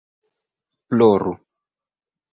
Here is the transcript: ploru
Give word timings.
ploru 0.89 1.33